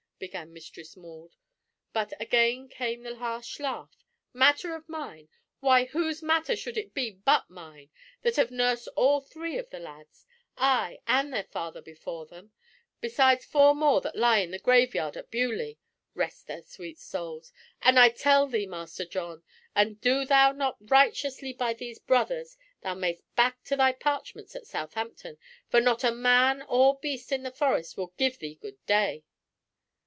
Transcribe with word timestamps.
began 0.21 0.53
Mistress 0.53 0.95
Maud, 0.95 1.35
but 1.93 2.13
again 2.21 2.69
came 2.69 3.01
the 3.01 3.15
harsh 3.15 3.59
laugh. 3.59 4.05
"Matter 4.33 4.75
of 4.75 4.87
mine! 4.87 5.29
Why, 5.61 5.85
whose 5.85 6.21
matter 6.21 6.55
should 6.55 6.77
it 6.77 6.93
be 6.93 7.09
but 7.09 7.49
mine, 7.49 7.89
that 8.21 8.35
have 8.35 8.51
nursed 8.51 8.87
all 8.95 9.21
three 9.21 9.57
of 9.57 9.71
the 9.71 9.79
lads, 9.79 10.27
ay, 10.57 10.99
and 11.07 11.33
their 11.33 11.45
father 11.45 11.81
before 11.81 12.27
them, 12.27 12.51
besides 13.01 13.45
four 13.45 13.73
more 13.73 13.99
that 14.01 14.15
lie 14.15 14.37
in 14.37 14.51
the 14.51 14.59
graveyard 14.59 15.17
at 15.17 15.31
Beaulieu? 15.31 15.73
Rest 16.13 16.45
their 16.45 16.61
sweet 16.61 16.99
souls! 16.99 17.51
And 17.81 17.97
I 17.97 18.09
tell 18.09 18.45
thee, 18.45 18.67
Master 18.67 19.05
John, 19.05 19.41
an 19.75 19.97
thou 20.03 20.51
do 20.51 20.55
not 20.59 20.77
righteously 20.81 21.51
by 21.53 21.73
these 21.73 21.97
thy 21.99 22.05
brothers, 22.05 22.57
thou 22.83 22.93
mayst 22.93 23.23
back 23.35 23.63
to 23.63 23.75
thy 23.75 23.91
parchments 23.91 24.55
at 24.55 24.67
Southampton, 24.67 25.39
for 25.67 25.81
not 25.81 26.03
a 26.03 26.11
man 26.11 26.61
or 26.69 26.99
beast 26.99 27.31
in 27.31 27.41
the 27.41 27.49
Forest 27.49 27.97
will 27.97 28.13
give 28.17 28.37
thee 28.37 28.53
good 28.53 28.77
day." 28.85 29.23